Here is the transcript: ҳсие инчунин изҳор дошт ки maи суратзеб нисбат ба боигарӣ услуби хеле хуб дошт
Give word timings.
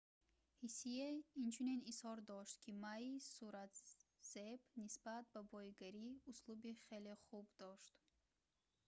ҳсие 0.61 1.07
инчунин 1.43 1.79
изҳор 1.91 2.19
дошт 2.31 2.55
ки 2.63 2.71
maи 2.83 3.07
суратзеб 3.33 4.59
нисбат 4.83 5.23
ба 5.33 5.41
боигарӣ 5.53 6.07
услуби 6.31 6.71
хеле 6.85 7.13
хуб 7.25 7.45
дошт 7.61 7.95